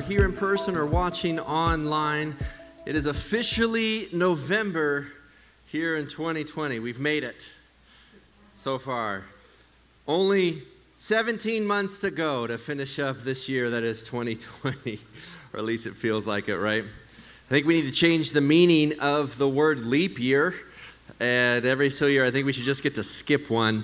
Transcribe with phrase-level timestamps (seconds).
[0.00, 2.34] are here in person or watching online.
[2.86, 5.08] It is officially November
[5.66, 6.78] here in 2020.
[6.78, 7.46] We've made it
[8.56, 9.24] so far.
[10.08, 10.62] Only
[10.96, 15.00] 17 months to go to finish up this year that is 2020,
[15.52, 16.84] or at least it feels like it, right?
[16.84, 20.54] I think we need to change the meaning of the word leap year.
[21.18, 23.82] And every so year, I think we should just get to skip one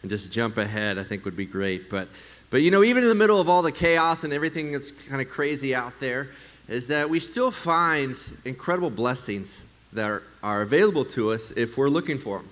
[0.00, 0.96] and just jump ahead.
[0.96, 1.90] I think would be great.
[1.90, 2.08] But
[2.54, 5.20] but you know, even in the middle of all the chaos and everything that's kind
[5.20, 6.28] of crazy out there,
[6.68, 11.88] is that we still find incredible blessings that are, are available to us if we're
[11.88, 12.48] looking for them.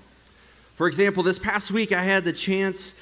[0.74, 2.96] For example, this past week I had the chance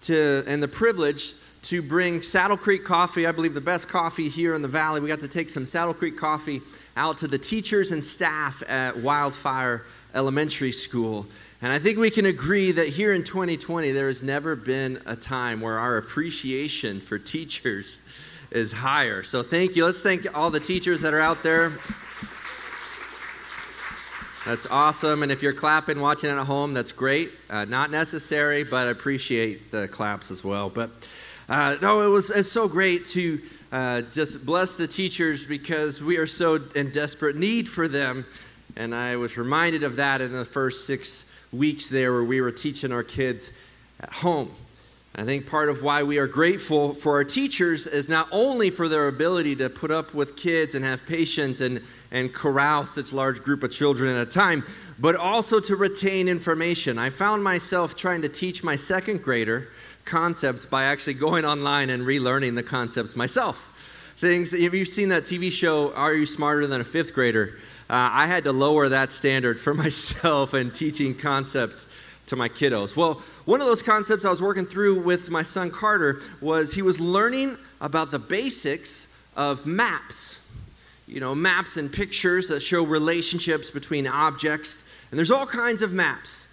[0.00, 4.56] to and the privilege to bring Saddle Creek coffee, I believe the best coffee here
[4.56, 5.00] in the valley.
[5.00, 6.62] We got to take some Saddle Creek coffee
[6.96, 9.84] out to the teachers and staff at Wildfire
[10.16, 11.26] Elementary School.
[11.64, 15.16] And I think we can agree that here in 2020, there has never been a
[15.16, 18.00] time where our appreciation for teachers
[18.50, 19.22] is higher.
[19.22, 19.86] So thank you.
[19.86, 21.72] Let's thank all the teachers that are out there.
[24.44, 25.22] That's awesome.
[25.22, 27.30] And if you're clapping, watching at home, that's great.
[27.48, 30.68] Uh, not necessary, but I appreciate the claps as well.
[30.68, 30.90] But
[31.48, 33.40] uh, no, it was it's so great to
[33.72, 38.26] uh, just bless the teachers because we are so in desperate need for them.
[38.76, 41.24] And I was reminded of that in the first six
[41.56, 43.50] weeks there where we were teaching our kids
[44.00, 44.50] at home.
[45.16, 48.88] I think part of why we are grateful for our teachers is not only for
[48.88, 51.80] their ability to put up with kids and have patience and,
[52.10, 54.64] and corral such large group of children at a time,
[54.98, 56.98] but also to retain information.
[56.98, 59.68] I found myself trying to teach my second grader
[60.04, 63.70] concepts by actually going online and relearning the concepts myself.
[64.18, 67.54] Things, have you seen that TV show, Are You Smarter Than a Fifth Grader?
[67.90, 71.86] Uh, I had to lower that standard for myself and teaching concepts
[72.26, 72.96] to my kiddos.
[72.96, 76.82] Well, one of those concepts I was working through with my son Carter was he
[76.82, 80.40] was learning about the basics of maps.
[81.06, 84.84] You know, maps and pictures that show relationships between objects.
[85.10, 86.48] And there's all kinds of maps.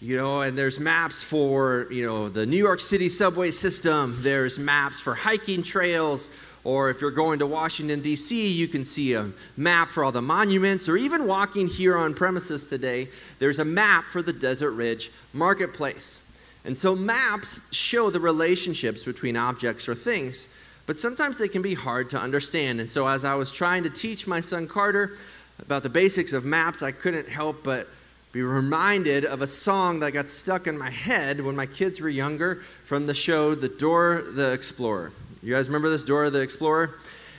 [0.00, 4.18] You know, and there's maps for, you know, the New York City subway system.
[4.20, 6.30] There's maps for hiking trails
[6.64, 10.22] or if you're going to Washington, D.C., you can see a map for all the
[10.22, 10.88] monuments.
[10.88, 13.08] Or even walking here on premises today,
[13.38, 16.22] there's a map for the Desert Ridge Marketplace.
[16.64, 20.48] And so maps show the relationships between objects or things,
[20.86, 22.80] but sometimes they can be hard to understand.
[22.80, 25.12] And so as I was trying to teach my son Carter
[25.60, 27.88] about the basics of maps, I couldn't help but
[28.32, 32.08] be reminded of a song that got stuck in my head when my kids were
[32.08, 35.12] younger from the show The Dora the Explorer.
[35.44, 36.94] You guys remember this, Dora the Explorer?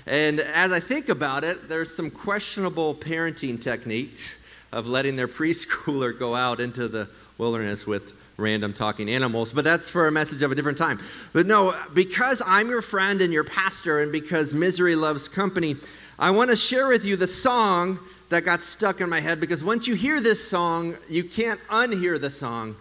[0.06, 4.38] And as I think about it, there's some questionable parenting techniques
[4.72, 9.90] of letting their preschooler go out into the wilderness with random talking animals, but that's
[9.90, 11.00] for a message of a different time.
[11.34, 15.76] But no, because I'm your friend and your pastor, and because misery loves company,
[16.20, 17.98] I want to share with you the song
[18.30, 22.22] that got stuck in my head because once you hear this song, you can't unhear
[22.22, 22.76] the song.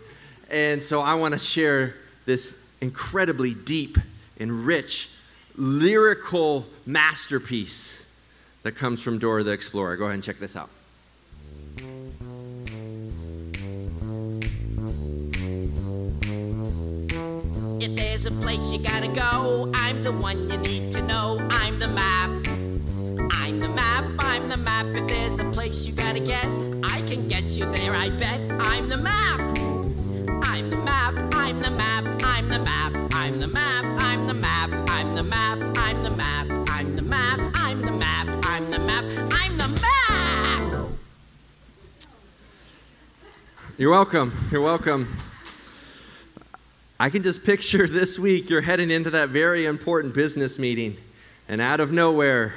[0.50, 1.94] And so I want to share
[2.26, 3.96] this incredibly deep
[4.38, 5.08] and rich
[5.56, 8.04] lyrical masterpiece
[8.62, 9.96] that comes from Dora the Explorer.
[9.96, 10.70] Go ahead and check this out.
[17.80, 21.38] If there's a place you gotta go, I'm the one you need to know.
[21.50, 22.30] I'm the map.
[23.32, 24.86] I'm the map, I'm the map.
[24.86, 26.46] If there's a place you gotta get,
[26.82, 28.40] I can get you there, I bet.
[28.58, 29.40] I'm the map.
[30.42, 33.93] I'm the map, I'm the map, I'm the map, I'm the map.
[35.14, 39.58] The map, I'm the map, I'm the map, I'm the map, I'm the map, I'm
[39.58, 40.88] the map.
[43.78, 44.32] You're welcome.
[44.50, 45.16] You're welcome.
[46.98, 50.96] I can just picture this week you're heading into that very important business meeting,
[51.48, 52.52] and out of nowhere,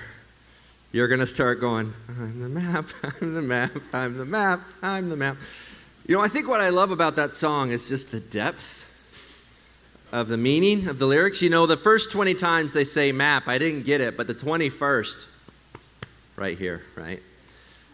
[0.91, 2.87] you're going to start going, I'm the map,
[3.21, 5.37] I'm the map, I'm the map, I'm the map.
[6.07, 8.86] You know, I think what I love about that song is just the depth
[10.11, 11.41] of the meaning of the lyrics.
[11.41, 14.35] You know, the first 20 times they say map, I didn't get it, but the
[14.35, 15.27] 21st,
[16.35, 17.21] right here, right?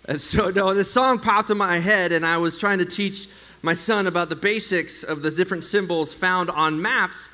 [0.06, 3.30] And so, no, this song popped in my head, and I was trying to teach
[3.62, 7.30] my son about the basics of the different symbols found on maps.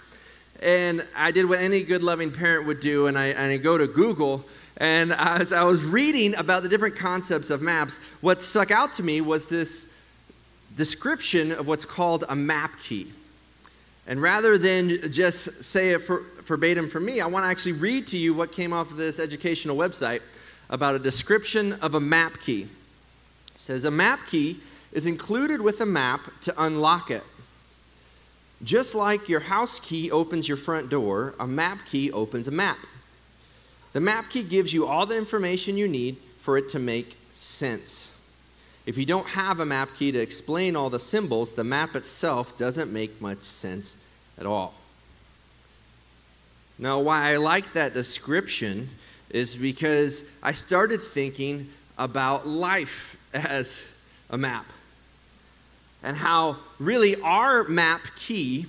[0.62, 3.78] And I did what any good loving parent would do, and I, and I go
[3.78, 4.46] to Google.
[4.78, 9.04] And as I was reading about the different concepts of maps, what stuck out to
[9.04, 9.92] me was this
[10.78, 13.08] description of what's called a map key.
[14.10, 18.18] And rather than just say it verbatim for me, I want to actually read to
[18.18, 20.22] you what came off of this educational website
[20.72, 22.64] about a description of a map key.
[22.64, 22.70] It
[23.60, 24.62] says a map key
[24.92, 27.24] is included with a map to unlock it.
[28.64, 32.80] Just like your house key opens your front door, a map key opens a map.
[33.94, 38.12] The map key gives you all the information you need for it to make sense.
[38.90, 42.58] If you don't have a map key to explain all the symbols, the map itself
[42.58, 43.96] doesn't make much sense
[44.36, 44.74] at all.
[46.80, 48.90] Now, why I like that description
[49.30, 51.70] is because I started thinking
[52.00, 53.84] about life as
[54.32, 54.66] a map
[56.02, 58.66] and how really our map key,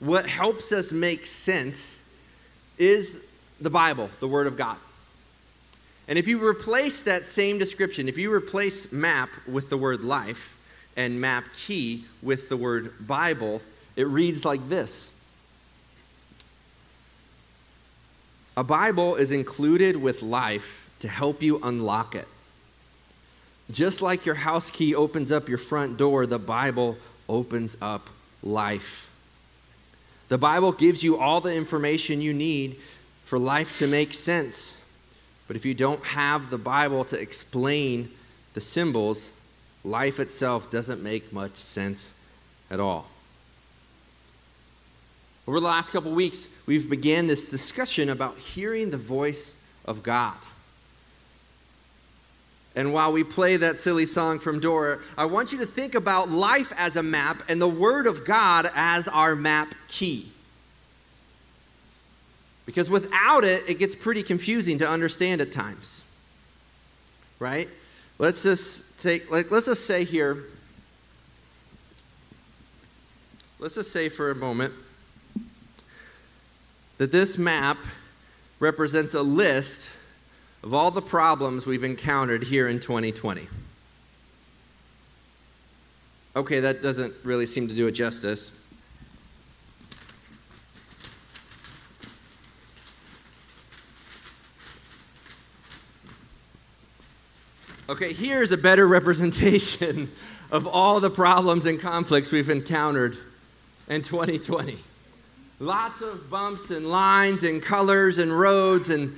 [0.00, 2.02] what helps us make sense,
[2.76, 3.18] is
[3.58, 4.76] the Bible, the Word of God.
[6.08, 10.58] And if you replace that same description, if you replace map with the word life
[10.96, 13.60] and map key with the word Bible,
[13.96, 15.12] it reads like this
[18.56, 22.28] A Bible is included with life to help you unlock it.
[23.70, 26.96] Just like your house key opens up your front door, the Bible
[27.28, 28.08] opens up
[28.42, 29.10] life.
[30.28, 32.76] The Bible gives you all the information you need
[33.24, 34.76] for life to make sense.
[35.46, 38.10] But if you don't have the Bible to explain
[38.54, 39.30] the symbols,
[39.84, 42.14] life itself doesn't make much sense
[42.70, 43.06] at all.
[45.46, 49.54] Over the last couple weeks, we've began this discussion about hearing the voice
[49.84, 50.34] of God.
[52.74, 56.30] And while we play that silly song from Dora, I want you to think about
[56.30, 60.30] life as a map and the Word of God as our map key.
[62.66, 66.02] Because without it, it gets pretty confusing to understand at times.
[67.38, 67.68] Right?
[68.18, 70.44] Let's just take, like, let's just say here,
[73.58, 74.74] let's just say for a moment
[76.98, 77.78] that this map
[78.58, 79.90] represents a list
[80.62, 83.46] of all the problems we've encountered here in 2020.
[86.34, 88.50] Okay, that doesn't really seem to do it justice.
[97.88, 100.10] Okay, here's a better representation
[100.50, 103.16] of all the problems and conflicts we've encountered
[103.88, 104.76] in 2020.
[105.60, 109.16] Lots of bumps and lines and colors and roads and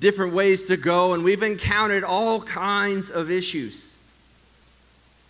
[0.00, 3.94] different ways to go, and we've encountered all kinds of issues.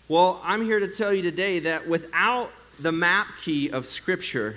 [0.07, 4.55] Well, I'm here to tell you today that without the map key of Scripture,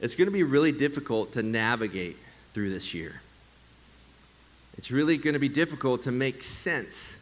[0.00, 2.16] it's going to be really difficult to navigate
[2.54, 3.20] through this year.
[4.78, 7.18] It's really going to be difficult to make sense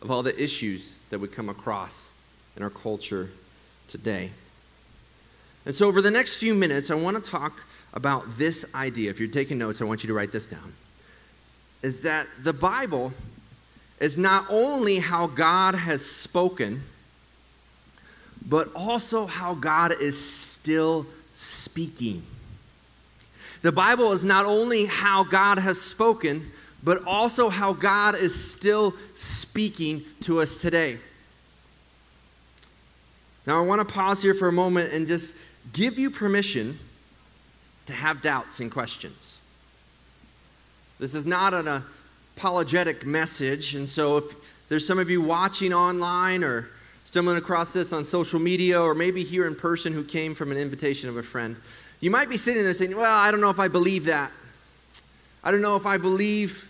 [0.00, 2.10] of all the issues that we come across
[2.56, 3.30] in our culture
[3.86, 4.30] today.
[5.66, 7.62] And so, over the next few minutes, I want to talk
[7.92, 9.10] about this idea.
[9.10, 10.72] If you're taking notes, I want you to write this down.
[11.82, 13.12] Is that the Bible
[14.00, 16.82] is not only how God has spoken,
[18.48, 22.22] but also how God is still speaking.
[23.60, 26.52] The Bible is not only how God has spoken,
[26.82, 30.98] but also how God is still speaking to us today.
[33.46, 35.36] Now, I want to pause here for a moment and just
[35.72, 36.78] give you permission
[37.86, 39.38] to have doubts and questions.
[40.98, 41.84] This is not an
[42.36, 44.34] apologetic message, and so if
[44.68, 46.68] there's some of you watching online or
[47.04, 50.58] stumbling across this on social media or maybe here in person who came from an
[50.58, 51.56] invitation of a friend,
[52.00, 54.32] you might be sitting there saying, Well, I don't know if I believe that.
[55.46, 56.68] I don't know if I believe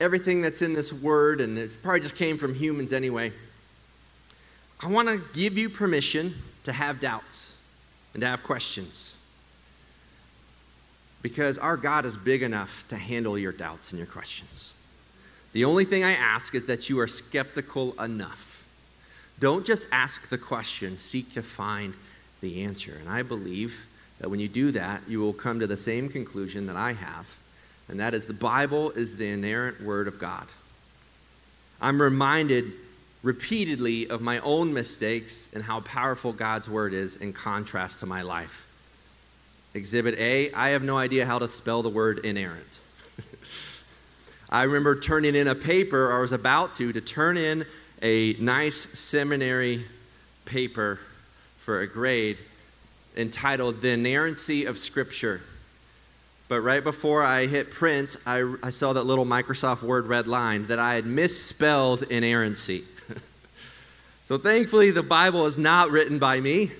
[0.00, 3.32] everything that's in this word, and it probably just came from humans anyway.
[4.78, 7.56] I want to give you permission to have doubts
[8.14, 9.16] and to have questions.
[11.22, 14.72] Because our God is big enough to handle your doubts and your questions.
[15.52, 18.64] The only thing I ask is that you are skeptical enough.
[19.40, 21.94] Don't just ask the question, seek to find
[22.42, 22.96] the answer.
[23.00, 23.88] And I believe
[24.20, 27.34] that when you do that, you will come to the same conclusion that I have
[27.90, 30.46] and that is the Bible is the inerrant Word of God.
[31.80, 32.72] I'm reminded
[33.22, 38.22] repeatedly of my own mistakes and how powerful God's Word is in contrast to my
[38.22, 38.66] life.
[39.74, 42.78] Exhibit A I have no idea how to spell the word inerrant.
[44.50, 47.64] I remember turning in a paper, or I was about to, to turn in
[48.02, 49.84] a nice seminary
[50.44, 50.98] paper
[51.58, 52.38] for a grade
[53.16, 55.42] entitled The Inerrancy of Scripture.
[56.50, 60.66] But right before I hit print, I, I saw that little Microsoft Word red line
[60.66, 62.82] that I had misspelled inerrancy.
[64.24, 66.72] so thankfully, the Bible is not written by me,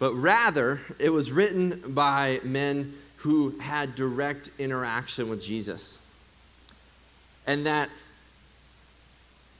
[0.00, 6.00] but rather it was written by men who had direct interaction with Jesus.
[7.46, 7.88] And that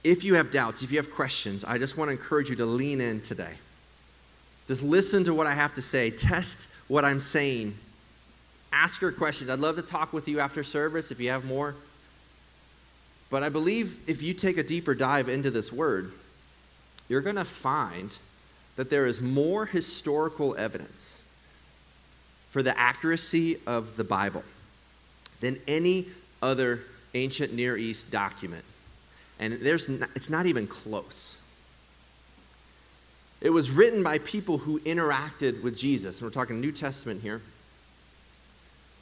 [0.02, 2.66] if you have doubts, if you have questions, I just want to encourage you to
[2.66, 3.54] lean in today.
[4.66, 7.78] Just listen to what I have to say, test what I'm saying
[8.72, 9.50] ask her questions.
[9.50, 11.74] I'd love to talk with you after service if you have more.
[13.30, 16.12] But I believe if you take a deeper dive into this word,
[17.08, 18.16] you're going to find
[18.76, 21.20] that there is more historical evidence
[22.50, 24.44] for the accuracy of the Bible
[25.40, 26.06] than any
[26.42, 26.80] other
[27.14, 28.64] ancient Near East document.
[29.38, 31.36] And there's not, it's not even close.
[33.40, 36.20] It was written by people who interacted with Jesus.
[36.20, 37.40] And we're talking New Testament here.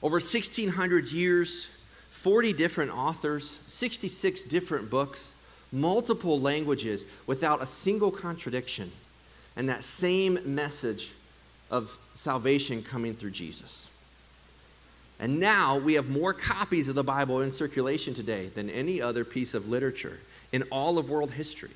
[0.02, 1.68] Over 1,600 years,
[2.10, 5.34] 40 different authors, 66 different books,
[5.72, 8.90] multiple languages without a single contradiction,
[9.56, 11.12] and that same message
[11.70, 13.88] of salvation coming through Jesus.
[15.20, 19.24] And now we have more copies of the Bible in circulation today than any other
[19.24, 20.18] piece of literature
[20.50, 21.70] in all of world history.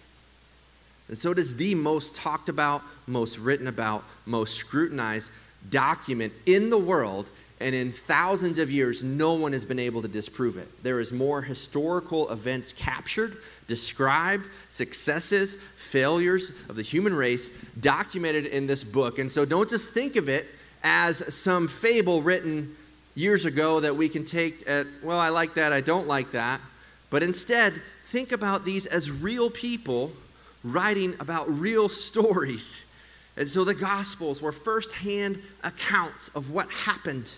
[1.09, 5.31] And so does the most talked about, most written about, most scrutinized
[5.69, 7.29] document in the world.
[7.61, 10.69] And in thousands of years, no one has been able to disprove it.
[10.83, 13.37] There is more historical events captured,
[13.69, 19.19] described, successes, failures of the human race documented in this book.
[19.19, 20.47] And so don't just think of it
[20.83, 22.75] as some fable written
[23.15, 26.61] years ago that we can take at, well, I like that, I don't like that.
[27.09, 30.13] But instead, think about these as real people
[30.65, 32.85] writing about real stories.
[33.37, 37.33] And so the Gospels were firsthand accounts of what happened.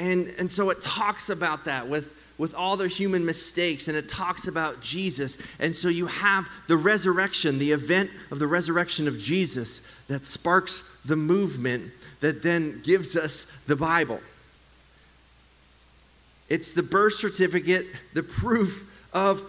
[0.00, 4.08] And, and so it talks about that with, with all their human mistakes, and it
[4.08, 5.36] talks about Jesus.
[5.58, 10.82] And so you have the resurrection, the event of the resurrection of Jesus that sparks
[11.04, 14.20] the movement that then gives us the Bible.
[16.48, 19.42] It's the birth certificate, the proof of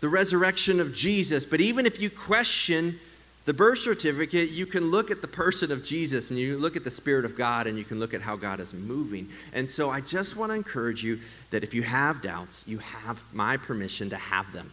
[0.00, 1.46] the resurrection of Jesus.
[1.46, 2.98] But even if you question
[3.46, 6.84] the birth certificate, you can look at the person of Jesus and you look at
[6.84, 9.28] the Spirit of God and you can look at how God is moving.
[9.52, 11.20] And so I just want to encourage you
[11.50, 14.70] that if you have doubts, you have my permission to have them.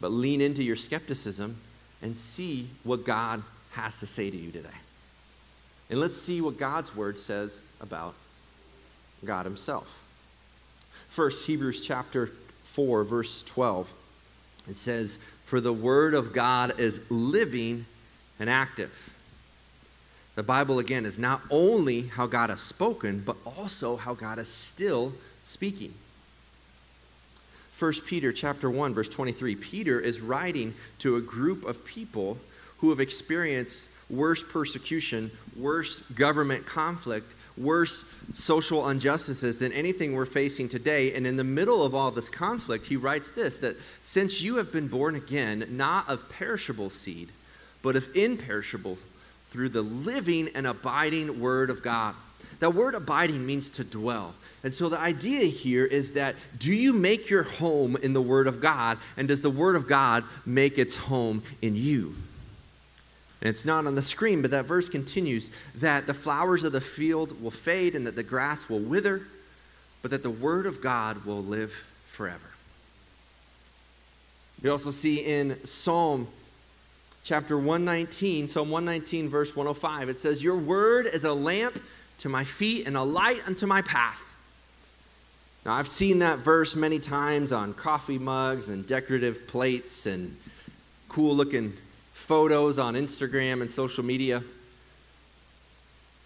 [0.00, 1.56] But lean into your skepticism
[2.02, 4.68] and see what God has to say to you today.
[5.90, 8.14] And let's see what God's word says about
[9.24, 10.04] God Himself.
[11.08, 12.30] First, Hebrews chapter
[12.64, 13.94] 4, verse 12.
[14.68, 15.18] It says,
[15.52, 17.84] For the word of God is living
[18.40, 19.14] and active.
[20.34, 24.48] The Bible, again, is not only how God has spoken, but also how God is
[24.48, 25.12] still
[25.44, 25.92] speaking.
[27.78, 32.38] 1 Peter chapter 1 verse 23 Peter is writing to a group of people
[32.78, 40.68] who have experienced worse persecution, worse government conflict, worse social injustices than anything we're facing
[40.68, 41.14] today.
[41.14, 44.72] And in the middle of all this conflict, he writes this that since you have
[44.72, 47.30] been born again, not of perishable seed,
[47.82, 48.98] but of imperishable,
[49.52, 52.14] through the living and abiding Word of God.
[52.60, 54.34] That word abiding means to dwell.
[54.62, 58.46] And so the idea here is that do you make your home in the Word
[58.46, 62.14] of God, and does the Word of God make its home in you?
[63.42, 66.80] And it's not on the screen, but that verse continues that the flowers of the
[66.80, 69.22] field will fade and that the grass will wither,
[70.00, 71.72] but that the word of God will live
[72.06, 72.50] forever.
[74.62, 76.28] We also see in Psalm
[77.24, 81.82] chapter 119, Psalm 119, verse 105, it says, Your word is a lamp
[82.18, 84.22] to my feet and a light unto my path.
[85.64, 90.36] Now, I've seen that verse many times on coffee mugs and decorative plates and
[91.08, 91.72] cool looking
[92.22, 94.42] photos on Instagram and social media.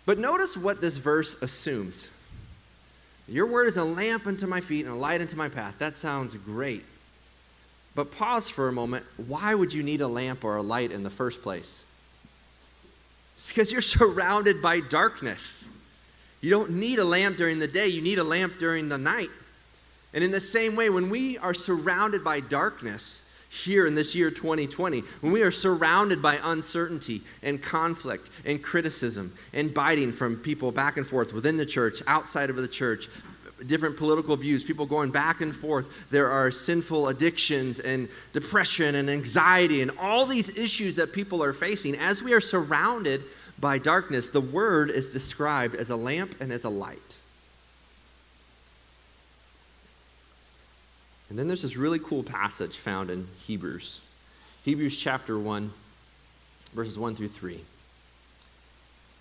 [0.04, 2.10] But notice what this verse assumes.
[3.28, 5.78] Your word is a lamp unto my feet and a light unto my path.
[5.78, 6.84] That sounds great.
[7.96, 9.04] But pause for a moment.
[9.26, 11.82] Why would you need a lamp or a light in the first place?
[13.34, 15.64] It's because you're surrounded by darkness.
[16.40, 19.30] You don't need a lamp during the day, you need a lamp during the night.
[20.14, 24.30] And in the same way, when we are surrounded by darkness, here in this year
[24.30, 30.72] 2020, when we are surrounded by uncertainty and conflict and criticism and biting from people
[30.72, 33.08] back and forth within the church, outside of the church,
[33.66, 35.88] different political views, people going back and forth.
[36.10, 41.52] There are sinful addictions and depression and anxiety and all these issues that people are
[41.52, 41.96] facing.
[41.96, 43.22] As we are surrounded
[43.58, 47.18] by darkness, the word is described as a lamp and as a light.
[51.36, 54.00] And then there's this really cool passage found in Hebrews.
[54.64, 55.70] Hebrews chapter 1,
[56.72, 57.60] verses 1 through 3.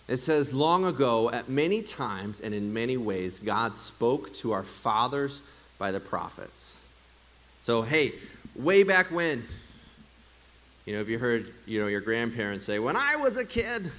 [0.08, 4.64] It says, Long ago, at many times and in many ways, God spoke to our
[4.64, 5.42] fathers
[5.78, 6.82] by the prophets.
[7.60, 8.14] So, hey,
[8.56, 9.44] way back when,
[10.86, 13.92] you know, if you heard, you know, your grandparents say, When I was a kid,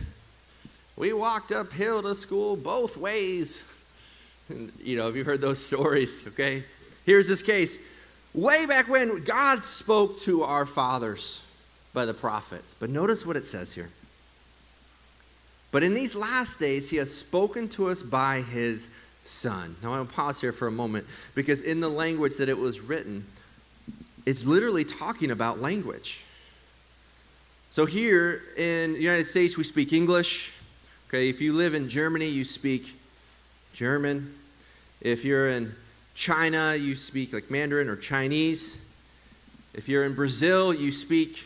[0.97, 3.63] We walked uphill to school both ways.
[4.49, 6.25] And, you know, have you heard those stories?
[6.29, 6.65] Okay.
[7.05, 7.79] Here's this case.
[8.37, 11.40] Way back when, God spoke to our fathers
[11.95, 12.75] by the prophets.
[12.78, 13.88] But notice what it says here.
[15.73, 18.88] But in these last days, he has spoken to us by his
[19.25, 19.75] Son.
[19.83, 22.78] Now, I will pause here for a moment because in the language that it was
[22.78, 23.26] written,
[24.26, 26.21] it's literally talking about language.
[27.71, 30.52] So, here in the United States, we speak English.
[31.09, 32.95] Okay, if you live in Germany, you speak
[33.73, 34.35] German.
[35.00, 35.75] If you're in
[36.17, 38.79] China, you speak like Mandarin or Chinese.
[39.75, 41.45] If you're in Brazil, you speak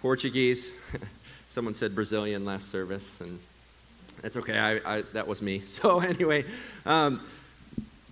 [0.00, 0.72] Portuguese.
[1.50, 3.38] Someone said Brazilian last service, and
[4.22, 4.58] that's okay.
[4.58, 5.58] I, I, that was me.
[5.66, 6.46] So anyway,
[6.86, 7.20] um,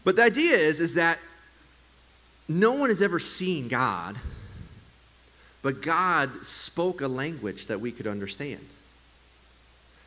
[0.04, 1.18] but the idea is is that
[2.46, 4.18] no one has ever seen God,
[5.62, 8.66] but God spoke a language that we could understand.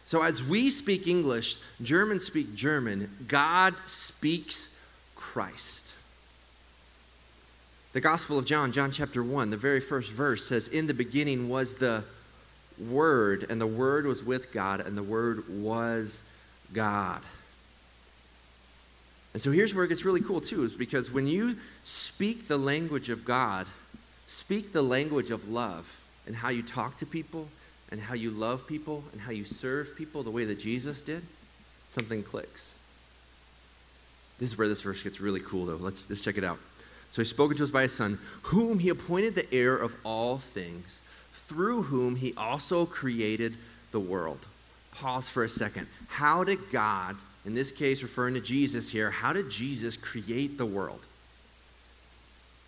[0.05, 4.76] So as we speak English, Germans speak German, God speaks
[5.17, 5.93] Christ.
[7.93, 11.49] The Gospel of John, John chapter 1, the very first verse says, In the beginning
[11.49, 12.03] was the
[12.79, 16.21] Word, and the Word was with God, and the Word was
[16.73, 17.21] God.
[19.33, 22.57] And so here's where it gets really cool, too, is because when you speak the
[22.57, 23.67] language of God,
[24.25, 27.47] speak the language of love and how you talk to people
[27.91, 31.23] and how you love people and how you serve people the way that Jesus did,
[31.89, 32.76] something clicks.
[34.39, 35.75] This is where this verse gets really cool, though.
[35.75, 36.59] Let's, let's check it out.
[37.09, 40.37] So he's spoken to us by his Son, whom he appointed the heir of all
[40.37, 41.01] things,
[41.31, 43.55] through whom he also created
[43.91, 44.45] the world.
[44.91, 45.87] Pause for a second.
[46.07, 47.15] How did God,
[47.45, 51.01] in this case referring to Jesus here, how did Jesus create the world?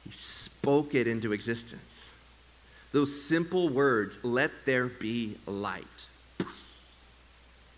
[0.05, 2.11] He spoke it into existence.
[2.91, 5.83] Those simple words, let there be light.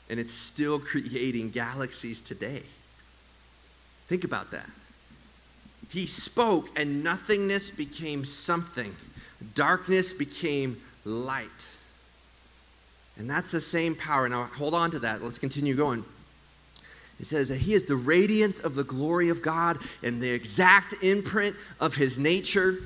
[0.09, 2.63] And it's still creating galaxies today.
[4.11, 4.69] Think about that.
[5.89, 8.93] He spoke, and nothingness became something,
[9.55, 11.69] darkness became light.
[13.17, 14.27] And that's the same power.
[14.27, 15.23] Now, hold on to that.
[15.23, 16.03] Let's continue going.
[17.21, 20.93] It says that he is the radiance of the glory of God and the exact
[21.01, 22.79] imprint of his nature.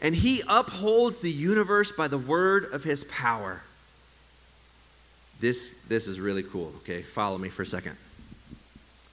[0.00, 3.62] And he upholds the universe by the word of his power.
[5.40, 6.72] This, this is really cool.
[6.82, 7.96] Okay, follow me for a second.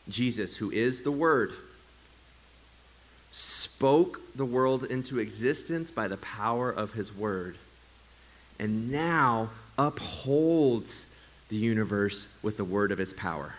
[0.09, 1.51] Jesus, who is the Word,
[3.31, 7.57] spoke the world into existence by the power of his Word,
[8.59, 11.05] and now upholds
[11.49, 13.53] the universe with the word of his power.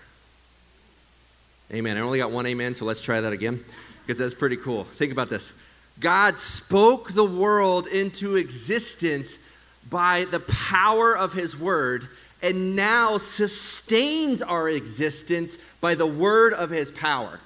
[1.73, 1.97] Amen.
[1.97, 3.65] I only got one amen, so let's try that again
[4.03, 4.85] because that's pretty cool.
[4.85, 5.53] Think about this
[6.01, 9.39] God spoke the world into existence
[9.89, 12.09] by the power of his word
[12.43, 17.41] and now sustains our existence by the word of his power.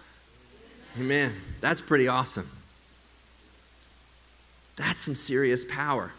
[0.99, 1.35] Amen.
[1.61, 2.49] That's pretty awesome.
[4.77, 6.13] That's some serious power.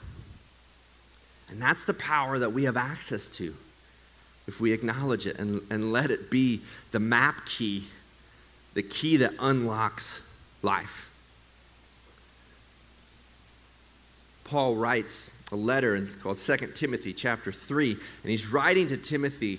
[1.49, 3.53] And that's the power that we have access to
[4.47, 7.85] if we acknowledge it and, and let it be the map key,
[8.73, 10.21] the key that unlocks
[10.61, 11.12] life.
[14.53, 19.57] Paul writes a letter called Second Timothy chapter 3, and he's writing to Timothy,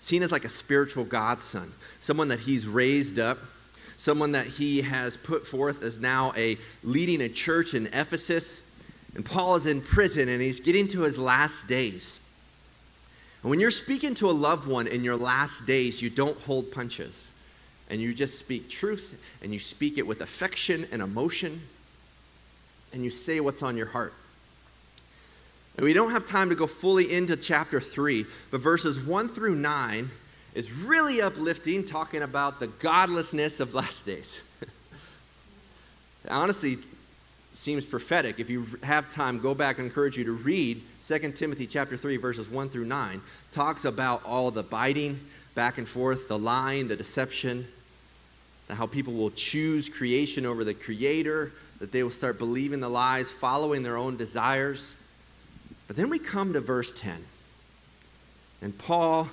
[0.00, 3.38] seen as like a spiritual godson, someone that he's raised up,
[3.96, 8.60] someone that he has put forth as now a leading a church in Ephesus.
[9.14, 12.20] And Paul is in prison and he's getting to his last days.
[13.42, 16.70] And when you're speaking to a loved one in your last days, you don't hold
[16.70, 17.28] punches.
[17.88, 21.62] And you just speak truth and you speak it with affection and emotion
[22.92, 24.12] and you say what's on your heart.
[25.76, 29.56] And we don't have time to go fully into chapter 3, but verses 1 through
[29.56, 30.08] 9
[30.54, 34.42] is really uplifting, talking about the godlessness of last days.
[36.28, 36.78] Honestly,
[37.52, 38.40] seems prophetic.
[38.40, 39.78] If you have time, go back.
[39.78, 43.20] I encourage you to read 2 Timothy chapter 3, verses 1 through 9.
[43.50, 45.20] Talks about all the biting
[45.54, 47.66] back and forth, the lying, the deception,
[48.70, 53.30] how people will choose creation over the creator, that they will start believing the lies,
[53.30, 54.94] following their own desires.
[55.86, 57.24] But then we come to verse 10.
[58.62, 59.28] And Paul,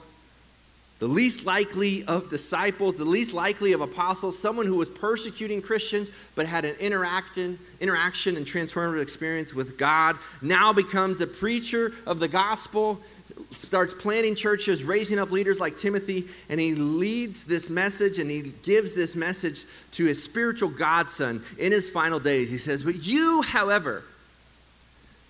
[1.00, 6.12] the least likely of disciples, the least likely of apostles, someone who was persecuting Christians
[6.36, 12.20] but had an interaction, interaction and transformative experience with God, now becomes a preacher of
[12.20, 13.02] the gospel,
[13.52, 18.54] starts planting churches, raising up leaders like Timothy, and he leads this message and he
[18.64, 22.50] gives this message to his spiritual godson in his final days.
[22.50, 24.04] He says, But you, however,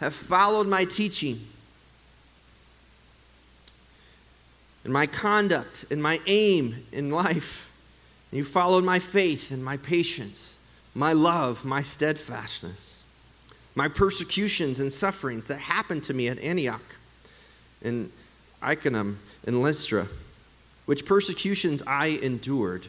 [0.01, 1.39] have followed my teaching
[4.83, 7.71] and my conduct and my aim in life.
[8.31, 10.57] And you followed my faith and my patience,
[10.95, 13.03] my love, my steadfastness,
[13.75, 16.95] my persecutions and sufferings that happened to me at Antioch
[17.83, 18.11] and
[18.63, 20.07] Iconium and Lystra,
[20.87, 22.87] which persecutions I endured.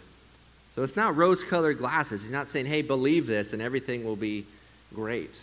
[0.75, 2.23] So it's not rose colored glasses.
[2.23, 4.47] He's not saying, hey, believe this and everything will be
[4.95, 5.43] great.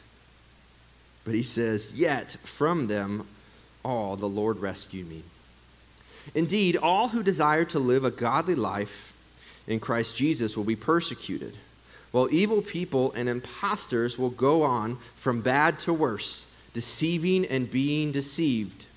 [1.29, 3.27] But he says, Yet from them
[3.85, 5.21] all the Lord rescued me.
[6.33, 9.13] Indeed, all who desire to live a godly life
[9.67, 11.55] in Christ Jesus will be persecuted,
[12.09, 18.11] while evil people and impostors will go on from bad to worse, deceiving and being
[18.11, 18.87] deceived.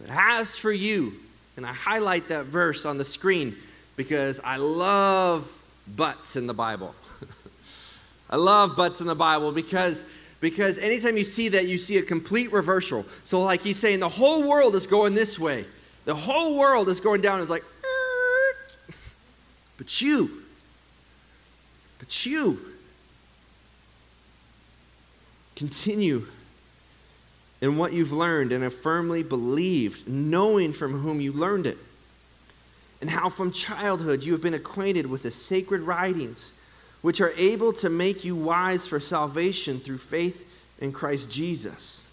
[0.00, 1.12] But as for you,
[1.56, 3.54] and I highlight that verse on the screen
[3.94, 6.96] because I love buts in the Bible.
[8.28, 10.04] I love buts in the Bible because
[10.40, 13.04] because anytime you see that, you see a complete reversal.
[13.24, 15.66] So, like he's saying, the whole world is going this way,
[16.06, 17.40] the whole world is going down.
[17.40, 17.64] It's like,
[19.76, 20.42] but you,
[21.98, 22.60] but you,
[25.56, 26.26] continue
[27.60, 31.76] in what you've learned and have firmly believed, knowing from whom you learned it,
[33.02, 36.52] and how from childhood you have been acquainted with the sacred writings
[37.02, 40.46] which are able to make you wise for salvation through faith
[40.80, 42.04] in Christ Jesus.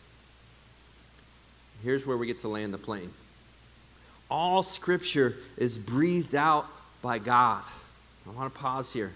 [1.84, 3.12] Here's where we get to land the plane.
[4.30, 6.66] All scripture is breathed out
[7.02, 7.64] by God.
[8.28, 9.14] I want to pause here.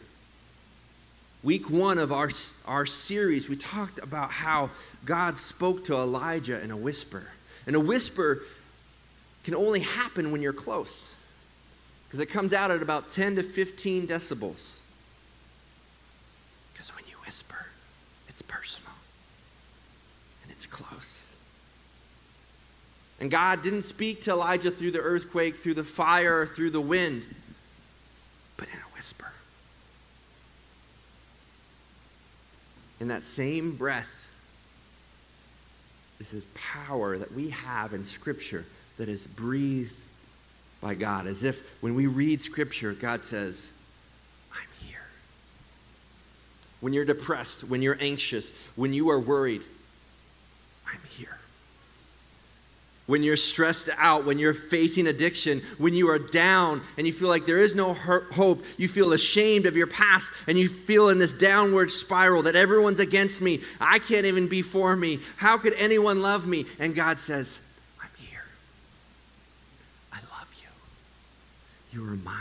[1.43, 2.29] Week one of our,
[2.65, 4.69] our series, we talked about how
[5.05, 7.23] God spoke to Elijah in a whisper.
[7.65, 8.43] And a whisper
[9.43, 11.15] can only happen when you're close
[12.07, 14.77] because it comes out at about 10 to 15 decibels.
[17.31, 17.67] Whisper,
[18.27, 18.91] it's personal
[20.43, 21.37] and it's close.
[23.21, 27.23] And God didn't speak to Elijah through the earthquake, through the fire, through the wind,
[28.57, 29.31] but in a whisper.
[32.99, 34.27] In that same breath,
[36.19, 38.65] this is power that we have in Scripture
[38.97, 39.95] that is breathed
[40.81, 41.27] by God.
[41.27, 43.71] As if when we read Scripture, God says,
[46.81, 49.61] when you're depressed, when you're anxious, when you are worried,
[50.87, 51.37] I'm here.
[53.07, 57.27] When you're stressed out, when you're facing addiction, when you are down and you feel
[57.27, 61.19] like there is no hope, you feel ashamed of your past, and you feel in
[61.19, 63.61] this downward spiral that everyone's against me.
[63.79, 65.19] I can't even be for me.
[65.37, 66.65] How could anyone love me?
[66.79, 67.59] And God says,
[68.01, 68.45] I'm here.
[70.13, 71.99] I love you.
[71.99, 72.35] You are mine.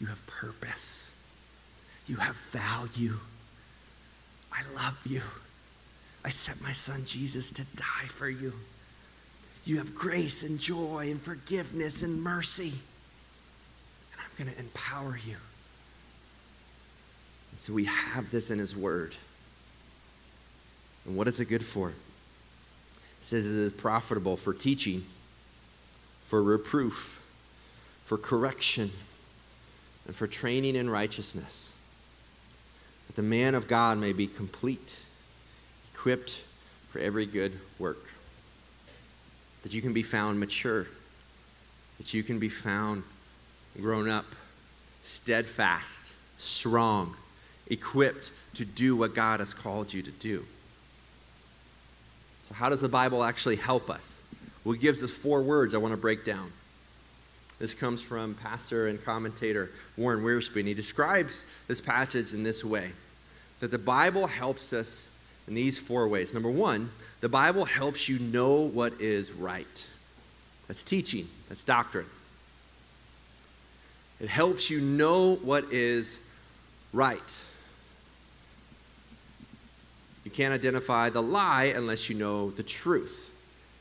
[0.00, 1.07] You have purpose.
[2.08, 3.14] You have value.
[4.50, 5.20] I love you.
[6.24, 8.54] I sent my son Jesus to die for you.
[9.64, 12.72] You have grace and joy and forgiveness and mercy.
[14.12, 15.36] And I'm going to empower you.
[17.52, 19.14] And so we have this in his word.
[21.06, 21.90] And what is it good for?
[21.90, 21.94] It
[23.20, 25.04] says it is profitable for teaching,
[26.24, 27.22] for reproof,
[28.06, 28.90] for correction,
[30.06, 31.74] and for training in righteousness
[33.08, 35.00] that the man of God may be complete,
[35.92, 36.42] equipped
[36.88, 38.08] for every good work.
[39.64, 40.86] That you can be found mature,
[41.98, 43.02] that you can be found
[43.80, 44.26] grown up,
[45.04, 47.16] steadfast, strong,
[47.68, 50.44] equipped to do what God has called you to do.
[52.42, 54.22] So, how does the Bible actually help us?
[54.64, 56.50] Well, it gives us four words I want to break down.
[57.58, 62.64] This comes from pastor and commentator Warren Wiersbe, and he describes this passage in this
[62.64, 62.92] way
[63.60, 65.08] that the Bible helps us
[65.48, 66.34] in these four ways.
[66.34, 66.90] Number one,
[67.20, 69.88] the Bible helps you know what is right.
[70.68, 72.06] That's teaching, that's doctrine.
[74.20, 76.18] It helps you know what is
[76.92, 77.42] right.
[80.24, 83.30] You can't identify the lie unless you know the truth.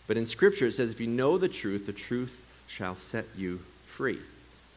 [0.08, 3.60] But in Scripture, it says, if you know the truth, the truth shall set you
[3.86, 4.20] free.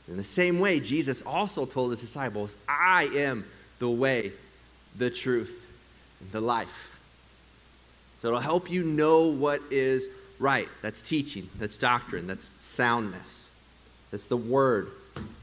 [0.08, 3.44] In the same way, Jesus also told his disciples, I am
[3.78, 4.32] the way,
[4.96, 5.70] the truth,
[6.20, 6.98] and the life.
[8.20, 10.68] So it'll help you know what is right.
[10.82, 13.50] That's teaching, that's doctrine, that's soundness.
[14.10, 14.90] That's the word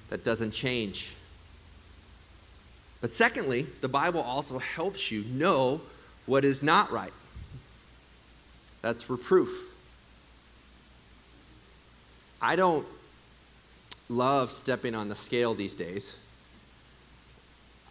[0.10, 1.15] that doesn't change.
[2.99, 5.81] But secondly, the Bible also helps you know
[6.25, 7.13] what is not right.
[8.81, 9.66] That's reproof.
[12.41, 12.86] I don't
[14.10, 16.17] love stepping on the scale these days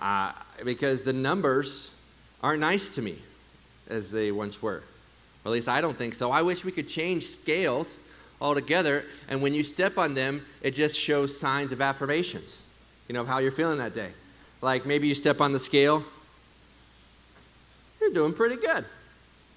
[0.01, 0.33] uh,
[0.65, 1.93] because the numbers
[2.43, 3.17] aren't nice to me
[3.89, 4.83] as they once were.
[5.45, 6.31] Or at least I don't think so.
[6.31, 8.01] I wish we could change scales
[8.41, 9.05] altogether.
[9.29, 12.65] And when you step on them, it just shows signs of affirmations,
[13.09, 14.11] you know, of how you're feeling that day.
[14.63, 16.05] Like maybe you step on the scale,
[18.01, 18.85] you're doing pretty good.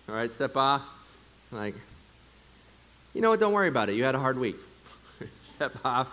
[0.07, 0.81] All right, step off,
[1.51, 1.75] like,
[3.13, 3.95] you know what, don't worry about it.
[3.95, 4.55] You had a hard week.
[5.59, 6.07] Step off,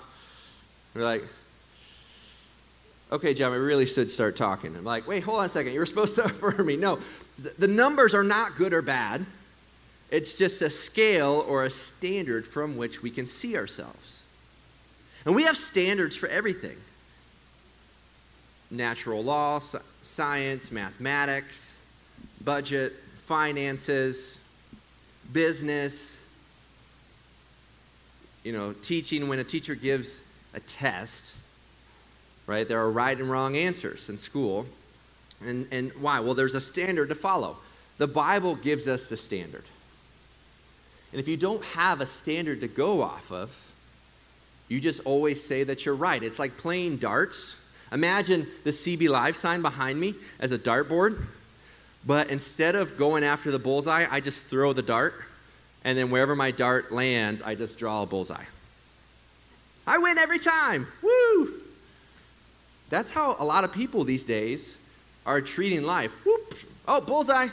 [0.93, 1.23] you're like,
[3.13, 4.75] okay, Jon, we really should start talking.
[4.75, 5.73] I'm like, wait, hold on a second.
[5.73, 6.77] You were supposed to affirm me.
[6.77, 6.99] No,
[7.57, 9.25] the numbers are not good or bad.
[10.11, 14.25] It's just a scale or a standard from which we can see ourselves.
[15.25, 16.79] And we have standards for everything
[18.69, 19.61] natural law,
[20.03, 21.81] science, mathematics,
[22.45, 24.41] budget, finances,
[25.33, 26.16] business,
[28.47, 30.21] you know, teaching when a teacher gives
[30.55, 31.35] a test,
[32.47, 32.69] right?
[32.69, 34.67] There are right and wrong answers in school.
[35.45, 36.21] And, and why?
[36.21, 37.57] Well, there's a standard to follow.
[37.99, 39.65] The Bible gives us the standard.
[41.11, 43.61] And if you don't have a standard to go off of,
[44.69, 46.23] you just always say that you're right.
[46.23, 47.57] It's like playing darts.
[47.91, 51.21] Imagine the CB Live sign behind me as a dartboard,
[52.07, 55.15] but instead of going after the bullseye, I just throw the dart,
[55.87, 58.44] and then wherever my dart lands, I just draw a bullseye.
[59.87, 60.88] I win every time.
[61.01, 61.53] Woo!
[62.90, 64.79] That's how a lot of people these days
[65.25, 66.12] are treating life.
[66.27, 66.57] Whoop!
[66.88, 67.46] Oh, bullseye.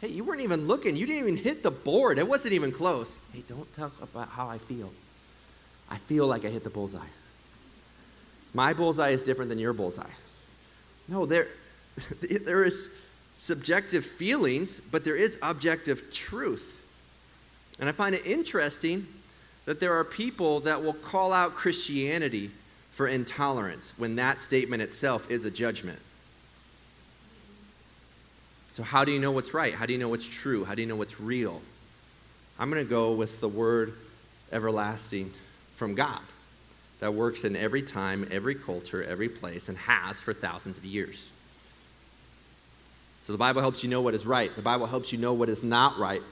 [0.00, 0.94] Hey, you weren't even looking.
[0.94, 2.20] You didn't even hit the board.
[2.20, 3.18] It wasn't even close.
[3.32, 4.92] Hey, don't talk about how I feel.
[5.90, 7.00] I feel like I hit the bullseye.
[8.54, 10.04] My bullseye is different than your bullseye.
[11.08, 11.48] No, there,
[12.44, 12.90] there is
[13.36, 16.84] subjective feelings, but there is objective truth.
[17.78, 19.06] And I find it interesting
[19.66, 22.50] that there are people that will call out Christianity
[22.92, 25.98] for intolerance when that statement itself is a judgment.
[28.70, 29.74] So, how do you know what's right?
[29.74, 30.64] How do you know what's true?
[30.64, 31.60] How do you know what's real?
[32.58, 33.94] I'm going to go with the word
[34.52, 35.30] everlasting
[35.74, 36.20] from God
[37.00, 41.30] that works in every time, every culture, every place, and has for thousands of years.
[43.20, 44.54] So, the Bible helps you know what is right.
[44.54, 46.22] The Bible helps you know what is not right.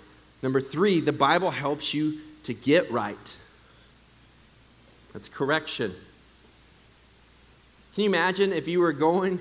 [0.44, 3.38] Number three, the Bible helps you to get right.
[5.14, 5.94] That's correction.
[7.94, 9.38] Can you imagine if you were going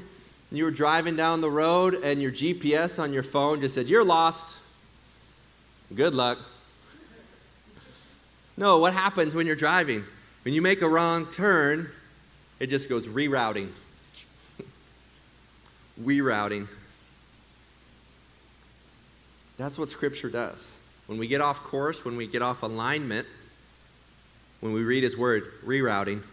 [0.49, 4.05] you were driving down the road and your GPS on your phone just said, You're
[4.05, 4.59] lost.
[5.93, 6.37] Good luck.
[8.55, 10.05] No, what happens when you're driving?
[10.43, 11.89] When you make a wrong turn,
[12.61, 13.71] it just goes rerouting.
[16.01, 16.67] rerouting.
[19.57, 20.71] That's what Scripture does.
[21.13, 23.27] When we get off course, when we get off alignment,
[24.61, 26.23] when we read His Word, rerouting.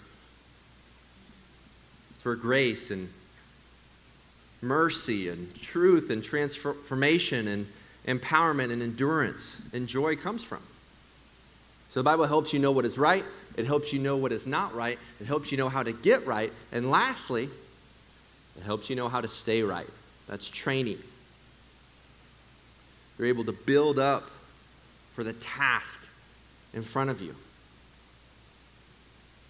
[2.14, 3.10] It's where grace and
[4.62, 7.66] mercy and truth and transformation and
[8.08, 10.62] empowerment and endurance and joy comes from.
[11.90, 13.26] So the Bible helps you know what is right,
[13.58, 16.26] it helps you know what is not right, it helps you know how to get
[16.26, 17.50] right, and lastly,
[18.56, 19.90] it helps you know how to stay right.
[20.26, 21.00] That's training.
[23.18, 24.30] You're able to build up
[25.20, 26.00] for the task
[26.72, 27.34] in front of you.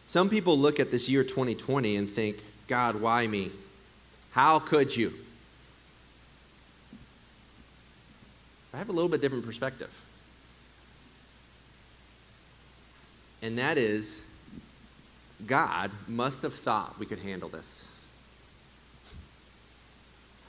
[0.05, 3.53] Some people look at this year 2020 and think, God, why me?
[4.33, 5.13] How could you?
[8.75, 9.95] I have a little bit different perspective.
[13.41, 14.25] And that is,
[15.47, 17.87] God must have thought we could handle this.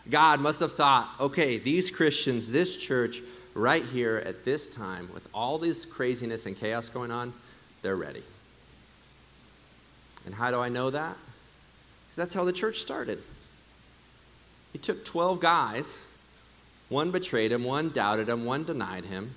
[0.10, 3.22] God must have thought, okay, these Christians, this church,
[3.54, 7.34] right here at this time, with all this craziness and chaos going on,
[7.82, 8.24] they're ready.
[10.26, 11.18] And how do I know that?
[12.06, 13.20] Because that's how the church started.
[14.74, 16.06] He took 12 guys.
[16.90, 19.34] One betrayed him, one doubted him, one denied him.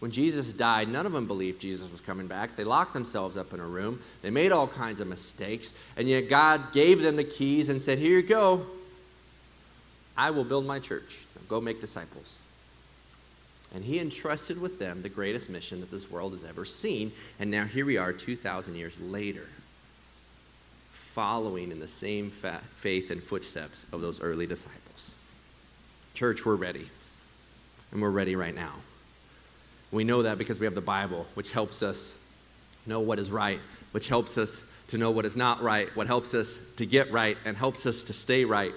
[0.00, 2.56] When Jesus died, none of them believed Jesus was coming back.
[2.56, 4.00] They locked themselves up in a room.
[4.22, 5.74] They made all kinds of mistakes.
[5.96, 8.64] And yet God gave them the keys and said, Here you go.
[10.16, 11.18] I will build my church.
[11.48, 12.42] Go make disciples.
[13.74, 17.12] And he entrusted with them the greatest mission that this world has ever seen.
[17.38, 19.46] And now here we are, 2,000 years later
[21.18, 25.16] following in the same fa- faith and footsteps of those early disciples.
[26.14, 26.86] Church, we're ready.
[27.90, 28.72] And we're ready right now.
[29.90, 32.16] We know that because we have the Bible, which helps us
[32.86, 33.58] know what is right,
[33.90, 37.36] which helps us to know what is not right, what helps us to get right,
[37.44, 38.72] and helps us to stay right.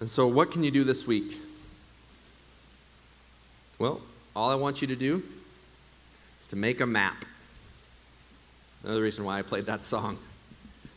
[0.00, 1.38] And so, what can you do this week?
[3.80, 4.00] Well,
[4.36, 5.24] all I want you to do
[6.40, 7.24] is to make a map
[8.82, 10.16] Another reason why I played that song.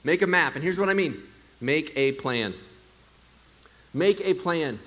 [0.04, 1.22] Make a map, and here's what I mean
[1.60, 2.54] make a plan.
[3.94, 4.80] Make a plan.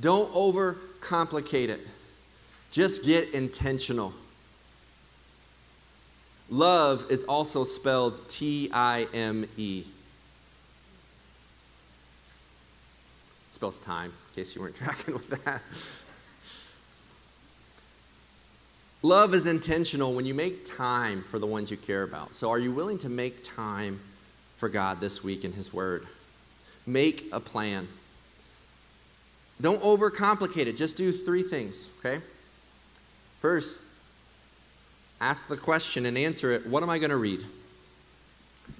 [0.00, 1.80] Don't overcomplicate it.
[2.70, 4.12] Just get intentional.
[6.50, 9.84] Love is also spelled T I M E.
[13.48, 15.62] It spells time, in case you weren't tracking with that.
[19.02, 22.34] Love is intentional when you make time for the ones you care about.
[22.36, 23.98] So, are you willing to make time
[24.56, 26.06] for God this week in His Word?
[26.86, 27.88] Make a plan.
[29.60, 30.76] Don't overcomplicate it.
[30.76, 32.22] Just do three things, okay?
[33.40, 33.80] First,
[35.20, 37.44] ask the question and answer it what am I going to read?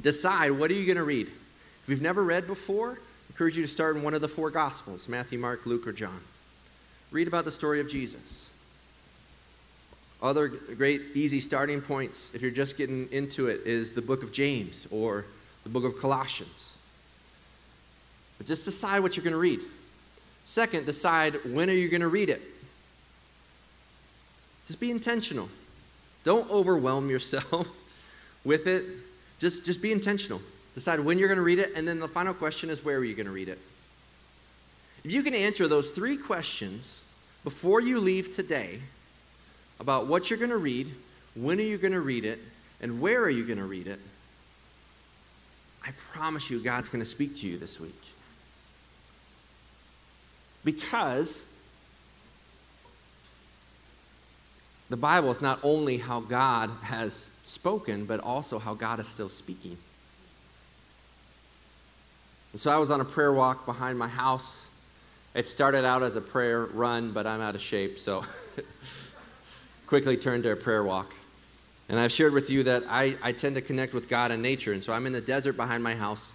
[0.01, 1.27] Decide what are you going to read?
[1.27, 2.97] If you've never read before, I
[3.31, 6.21] encourage you to start in one of the four Gospels Matthew, Mark, Luke, or John.
[7.11, 8.52] Read about the story of Jesus.
[10.23, 14.31] Other great, easy starting points, if you're just getting into it, is the book of
[14.31, 15.27] James or
[15.65, 16.77] the book of Colossians.
[18.39, 19.59] But just decide what you're going to read.
[20.45, 22.41] Second, decide when are you going to read it.
[24.65, 25.49] Just be intentional.
[26.23, 27.69] Don't overwhelm yourself
[28.45, 28.85] with it.
[29.41, 30.41] Just, just be intentional.
[30.75, 33.05] Decide when you're going to read it, and then the final question is where are
[33.05, 33.59] you going to read it?
[35.03, 37.03] If you can answer those three questions
[37.43, 38.79] before you leave today
[39.83, 40.89] about what you're going to read,
[41.35, 42.39] when are you going to read it,
[42.81, 43.99] and where are you going to read it,
[45.85, 48.01] I promise you God's going to speak to you this week.
[50.65, 51.45] Because
[54.89, 59.29] the Bible is not only how God has spoken, but also how God is still
[59.29, 59.77] speaking.
[62.53, 64.65] And so I was on a prayer walk behind my house.
[65.35, 68.23] It started out as a prayer run, but I'm out of shape, so
[69.93, 71.13] quickly turned to a prayer walk.
[71.91, 74.73] And I've shared with you that I, I tend to connect with God in nature.
[74.73, 76.33] And so I'm in the desert behind my house,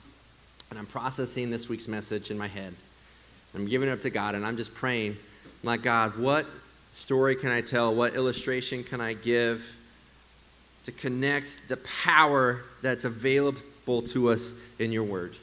[0.70, 2.76] and I'm processing this week's message in my head.
[3.56, 5.13] I'm giving it up to God, and I'm just praying,
[5.63, 6.46] I'm like, God, what
[6.91, 7.96] story can I tell?
[7.96, 9.76] What illustration can I give
[10.84, 15.36] to connect the power that's available to us in your word?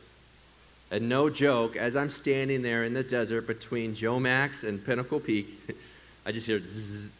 [0.93, 5.49] And no joke, as I'm standing there in the desert between Jomax and Pinnacle Peak,
[6.27, 7.11] I just hear zzz,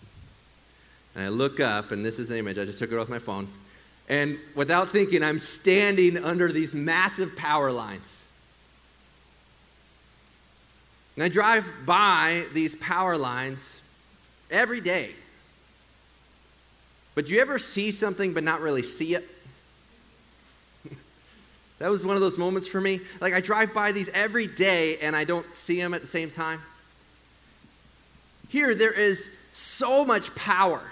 [1.15, 2.59] and I look up, and this is the image.
[2.59, 3.49] I just took it off my phone.
[4.09, 8.21] And without thinking, I'm standing under these massive power lines.
[11.15, 13.81] And I drive by these power lines
[14.51, 15.13] every day.
[17.15, 19.25] But do you ever see something but not really see it?
[21.79, 23.01] that was one of those moments for me.
[23.21, 26.31] Like I drive by these every day and I don't see them at the same
[26.31, 26.61] time.
[28.49, 30.83] Here, there is so much power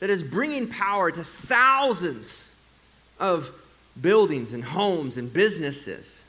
[0.00, 2.54] that is bringing power to thousands
[3.18, 3.50] of
[4.00, 6.24] buildings and homes and businesses.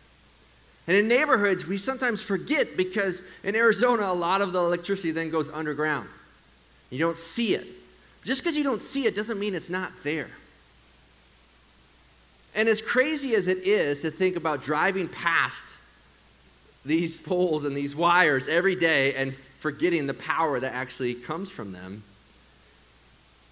[0.88, 5.30] And in neighborhoods, we sometimes forget because in Arizona, a lot of the electricity then
[5.30, 6.10] goes underground.
[6.90, 7.68] You don't see it.
[8.24, 10.30] Just because you don't see it doesn't mean it's not there.
[12.56, 15.78] And as crazy as it is to think about driving past
[16.84, 21.72] these poles and these wires every day and forgetting the power that actually comes from
[21.72, 22.04] them,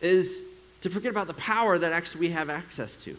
[0.01, 0.43] is
[0.81, 3.15] to forget about the power that actually we have access to.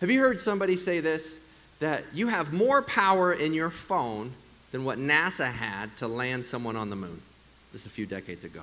[0.00, 1.40] Have you heard somebody say this?
[1.80, 4.32] That you have more power in your phone
[4.70, 7.20] than what NASA had to land someone on the moon
[7.72, 8.62] just a few decades ago.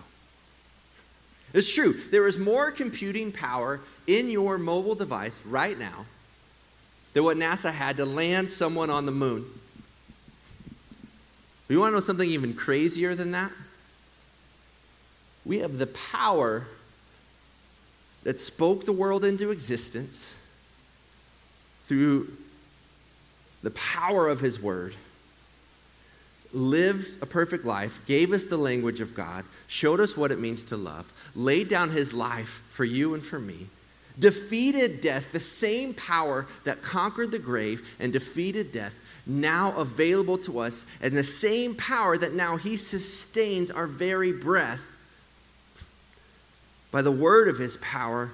[1.54, 1.94] It's true.
[2.12, 6.06] There is more computing power in your mobile device right now
[7.14, 9.46] than what NASA had to land someone on the moon.
[11.68, 13.52] You want to know something even crazier than that?
[15.46, 16.68] We have the power
[18.24, 20.38] that spoke the world into existence
[21.86, 22.32] through
[23.64, 24.96] the power of his word,
[26.54, 30.64] lived a perfect life, gave us the language of God, showed us what it means
[30.66, 33.68] to love, laid down his life for you and for me,
[34.20, 38.94] defeated death, the same power that conquered the grave and defeated death,
[39.26, 44.82] now available to us, and the same power that now he sustains our very breath
[46.92, 48.32] by the word of his power,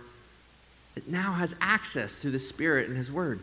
[0.96, 3.40] it now has access through the Spirit and his word.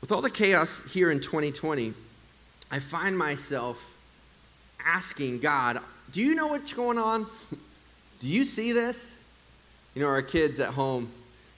[0.00, 1.92] With all the chaos here in 2020,
[2.70, 3.96] I find myself
[4.84, 5.78] asking God,
[6.12, 7.26] Do you know what's going on?
[8.20, 9.14] Do you see this?
[9.94, 11.08] You know, our kids at home,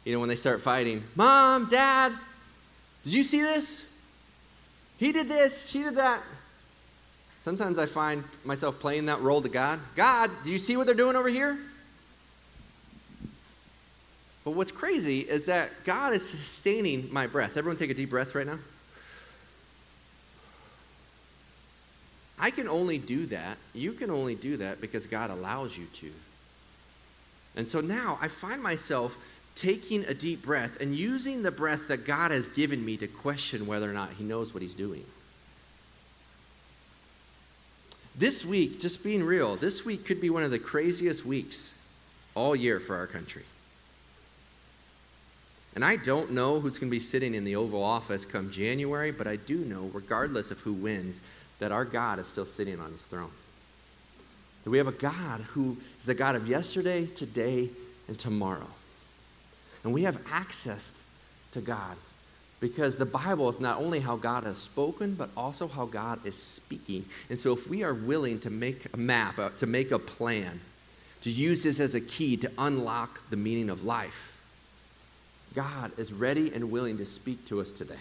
[0.05, 2.13] you know, when they start fighting, Mom, Dad,
[3.05, 3.87] did you see this?
[4.97, 6.23] He did this, she did that.
[7.43, 9.81] Sometimes I find myself playing that role to God.
[9.97, 11.59] God, do you see what they're doing over here?
[14.45, 17.57] But what's crazy is that God is sustaining my breath.
[17.57, 18.59] Everyone take a deep breath right now.
[22.39, 23.59] I can only do that.
[23.75, 26.11] You can only do that because God allows you to.
[27.57, 29.19] And so now I find myself
[29.55, 33.67] taking a deep breath and using the breath that God has given me to question
[33.67, 35.05] whether or not He knows what He's doing.
[38.19, 41.77] This week, just being real, this week could be one of the craziest weeks
[42.35, 43.45] all year for our country.
[45.77, 49.13] And I don't know who's going to be sitting in the Oval Office come January,
[49.13, 51.21] but I do know, regardless of who wins,
[51.61, 53.31] that our God is still sitting on his throne.
[54.65, 57.71] That we have a God who is the God of yesterday, today,
[58.09, 58.67] and tomorrow.
[59.85, 60.93] And we have access
[61.53, 61.97] to God
[62.61, 66.37] because the Bible is not only how God has spoken, but also how God is
[66.37, 67.05] speaking.
[67.31, 70.61] And so, if we are willing to make a map, uh, to make a plan,
[71.23, 74.43] to use this as a key to unlock the meaning of life,
[75.55, 77.95] God is ready and willing to speak to us today.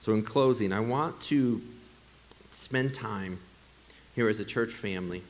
[0.00, 1.62] So, in closing, I want to
[2.50, 3.38] spend time
[4.16, 5.22] here as a church family.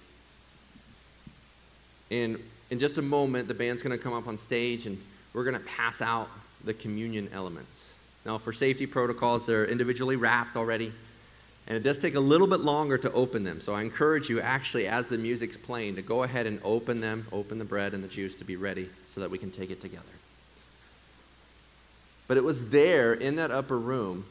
[2.11, 4.99] And in just a moment, the band's going to come up on stage and
[5.35, 6.29] we're going to pass out
[6.65, 7.95] the communion elements.
[8.27, 10.93] Now, for safety protocols, they're individually wrapped already,
[11.67, 13.61] and it does take a little bit longer to open them.
[13.61, 17.27] So I encourage you, actually, as the music's playing, to go ahead and open them,
[17.33, 19.81] open the bread and the juice to be ready so that we can take it
[19.81, 20.05] together.
[22.29, 24.25] But it was there in that upper room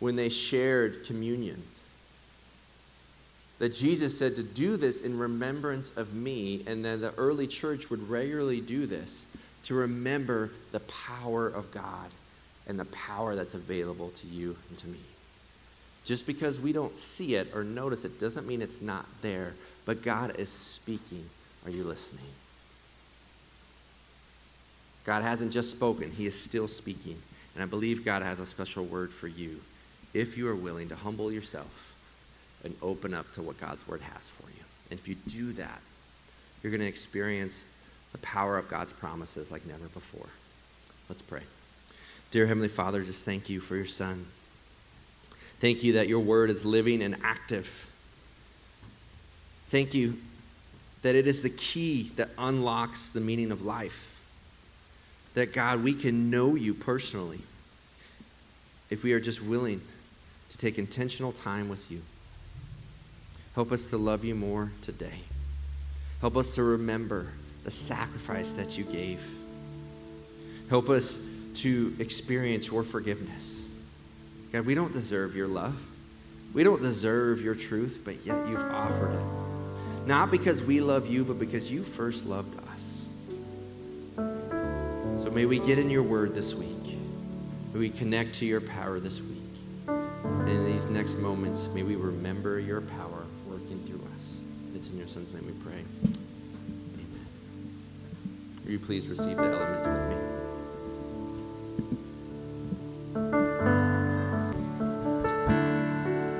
[0.00, 1.62] when they shared communion
[3.58, 7.88] that Jesus said to do this in remembrance of me, and then the early church
[7.90, 9.24] would regularly do this
[9.66, 12.10] to remember the power of God
[12.68, 15.00] and the power that's available to you and to me.
[16.04, 19.54] Just because we don't see it or notice it doesn't mean it's not there,
[19.84, 21.28] but God is speaking.
[21.64, 22.24] Are you listening?
[25.04, 27.20] God hasn't just spoken, He is still speaking.
[27.54, 29.60] And I believe God has a special word for you
[30.14, 31.96] if you are willing to humble yourself
[32.62, 34.64] and open up to what God's word has for you.
[34.90, 35.80] And if you do that,
[36.62, 37.66] you're going to experience
[38.12, 40.28] the power of God's promises like never before.
[41.08, 41.42] Let's pray.
[42.30, 44.26] Dear Heavenly Father, just thank you for your Son.
[45.60, 47.88] Thank you that your word is living and active.
[49.68, 50.18] Thank you
[51.02, 54.24] that it is the key that unlocks the meaning of life.
[55.34, 57.40] That, God, we can know you personally
[58.90, 59.80] if we are just willing
[60.50, 62.02] to take intentional time with you.
[63.54, 65.20] Help us to love you more today.
[66.20, 67.28] Help us to remember
[67.66, 69.20] the sacrifice that you gave.
[70.70, 71.20] Help us
[71.54, 73.60] to experience your forgiveness.
[74.52, 75.76] God, we don't deserve your love.
[76.54, 80.06] We don't deserve your truth, but yet you've offered it.
[80.06, 83.04] Not because we love you, but because you first loved us.
[84.16, 86.96] So may we get in your word this week.
[87.74, 89.40] May we connect to your power this week.
[89.88, 94.38] And in these next moments, may we remember your power working through us.
[94.76, 95.82] It's in your son's name we pray.
[98.66, 100.16] Will you please receive the elements with me?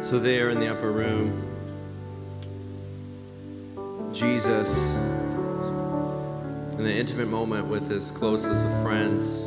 [0.03, 1.41] So, there in the upper room,
[4.12, 4.77] Jesus,
[6.72, 9.45] in an intimate moment with his closest of friends,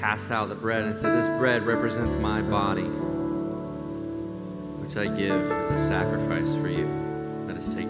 [0.00, 2.88] passed out the bread and said, This bread represents my body,
[4.82, 6.88] which I give as a sacrifice for you.
[7.46, 7.86] Let us take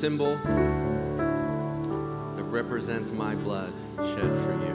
[0.00, 0.34] symbol
[2.34, 4.72] that represents my blood shed for you.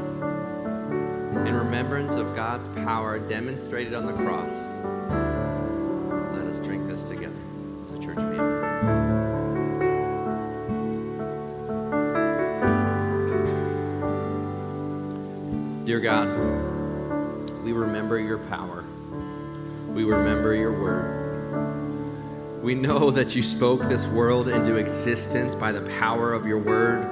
[1.48, 4.68] In remembrance of God's power demonstrated on the cross,
[6.38, 7.34] let us drink this together
[7.84, 8.38] as a church family.
[15.86, 16.28] Dear God,
[17.64, 18.84] we remember your power.
[19.88, 21.15] We remember your word.
[22.66, 27.06] We know that you spoke this world into existence by the power of your word,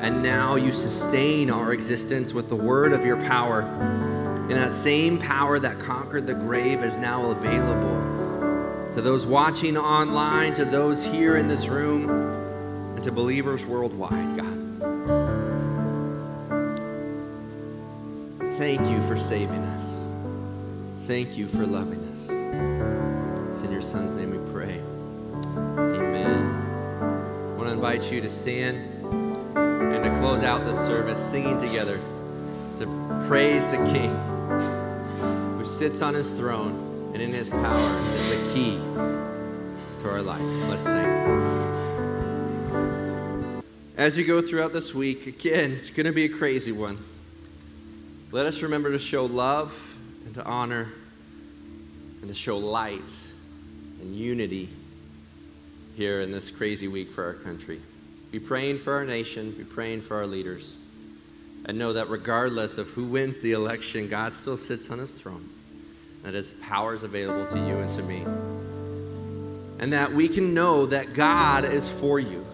[0.00, 3.60] and now you sustain our existence with the word of your power.
[3.60, 10.54] And that same power that conquered the grave is now available to those watching online,
[10.54, 12.10] to those here in this room,
[12.96, 14.58] and to believers worldwide, God.
[18.58, 20.08] Thank you for saving us.
[21.06, 22.28] Thank you for loving us.
[23.50, 24.82] It's in your son's name we pray.
[27.76, 32.00] Invite you to stand and to close out this service singing together
[32.78, 32.86] to
[33.28, 34.16] praise the King.
[35.58, 38.78] Who sits on his throne and in his power is the key
[39.98, 40.40] to our life.
[40.70, 41.04] Let's sing.
[43.98, 46.96] As you go throughout this week, again, it's going to be a crazy one.
[48.32, 50.94] Let us remember to show love and to honor
[52.22, 53.20] and to show light
[54.00, 54.70] and unity
[55.96, 57.80] here in this crazy week for our country.
[58.30, 60.78] Be praying for our nation, be praying for our leaders,
[61.64, 65.48] and know that regardless of who wins the election, God still sits on his throne,
[66.22, 68.24] that his power is available to you and to me,
[69.78, 72.44] and that we can know that God is for you.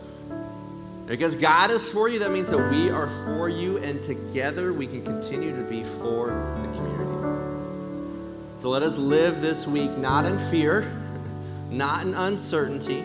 [1.09, 4.87] Because God is for you, that means that we are for you, and together we
[4.87, 6.29] can continue to be for
[6.63, 8.61] the community.
[8.61, 10.93] So let us live this week not in fear,
[11.71, 13.05] not in uncertainty,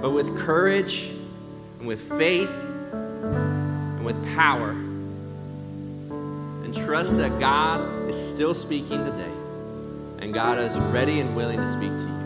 [0.00, 1.10] but with courage
[1.78, 2.50] and with faith
[2.92, 4.70] and with power.
[6.64, 9.32] And trust that God is still speaking today,
[10.18, 12.18] and God is ready and willing to speak to you.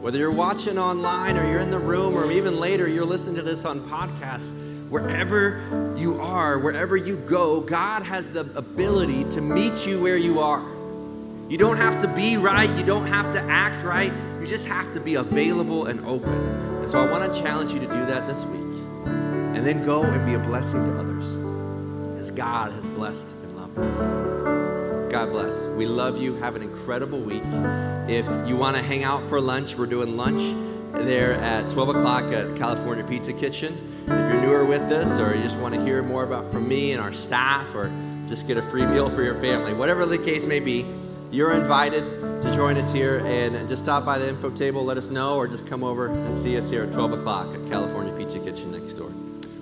[0.00, 3.42] Whether you're watching online or you're in the room or even later you're listening to
[3.42, 4.50] this on podcast,
[4.88, 10.40] wherever you are, wherever you go, God has the ability to meet you where you
[10.40, 10.62] are.
[11.48, 14.92] You don't have to be right, you don't have to act right, you just have
[14.94, 16.32] to be available and open.
[16.80, 18.60] And so I want to challenge you to do that this week.
[19.06, 21.26] And then go and be a blessing to others
[22.18, 25.10] as God has blessed and loved us.
[25.12, 25.66] God bless.
[25.66, 26.36] We love you.
[26.36, 27.42] Have an incredible week.
[28.08, 30.40] If you want to hang out for lunch, we're doing lunch
[30.92, 33.76] there at 12 o'clock at California Pizza Kitchen.
[34.04, 36.92] If you're newer with this or you just want to hear more about from me
[36.92, 37.92] and our staff or
[38.26, 40.86] just get a free meal for your family, whatever the case may be,
[41.30, 42.04] you're invited
[42.42, 45.46] to join us here and just stop by the info table, let us know, or
[45.46, 48.94] just come over and see us here at 12 o'clock at California Pizza Kitchen next
[48.94, 49.12] door.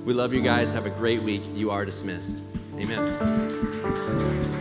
[0.04, 0.72] We love you guys.
[0.72, 1.42] Have a great week.
[1.54, 2.38] You are dismissed.
[2.76, 4.57] Amen.